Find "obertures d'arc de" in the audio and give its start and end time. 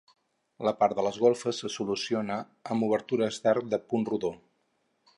2.91-3.83